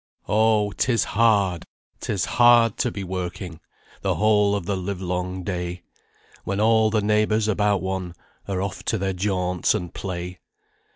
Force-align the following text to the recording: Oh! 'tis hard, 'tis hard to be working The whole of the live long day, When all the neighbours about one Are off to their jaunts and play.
Oh! 0.27 0.71
'tis 0.77 1.03
hard, 1.03 1.63
'tis 1.99 2.25
hard 2.25 2.75
to 2.77 2.89
be 2.89 3.03
working 3.03 3.59
The 4.01 4.15
whole 4.15 4.55
of 4.55 4.65
the 4.65 4.75
live 4.75 4.99
long 4.99 5.43
day, 5.43 5.83
When 6.43 6.59
all 6.59 6.89
the 6.89 7.03
neighbours 7.03 7.47
about 7.47 7.83
one 7.83 8.15
Are 8.47 8.63
off 8.63 8.83
to 8.85 8.97
their 8.97 9.13
jaunts 9.13 9.75
and 9.75 9.93
play. 9.93 10.39